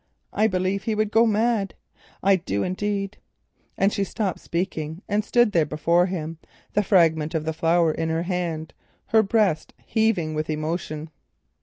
I 0.33 0.47
believe 0.47 0.85
he 0.85 0.95
would 0.95 1.11
go 1.11 1.27
mad, 1.27 1.75
I 2.23 2.35
do 2.35 2.63
indeed," 2.63 3.17
and 3.77 3.93
she 3.93 4.03
stopped 4.03 4.39
speaking 4.39 5.03
and 5.07 5.23
stood 5.23 5.51
before 5.69 6.07
him, 6.07 6.39
the 6.73 6.81
fragment 6.81 7.35
of 7.35 7.45
the 7.45 7.53
flower 7.53 7.91
in 7.91 8.09
her 8.09 8.23
hand, 8.23 8.73
her 9.09 9.21
breast 9.21 9.75
heaving 9.85 10.33
with 10.33 10.49
emotion. 10.49 11.11